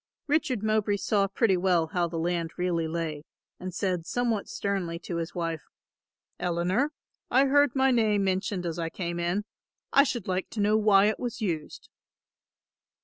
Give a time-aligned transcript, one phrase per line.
[0.25, 3.23] Richard Mowbray saw pretty well how the land really lay
[3.59, 5.61] and said somewhat sternly to his wife,
[6.39, 6.91] "Eleanor,
[7.29, 9.45] I heard my name mentioned as I came in,
[9.93, 11.87] I should like to know why it was used."